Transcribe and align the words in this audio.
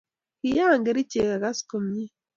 Kiyae 0.39 0.77
kerichek 0.85 1.29
agas 1.35 1.59
komie 1.69 2.05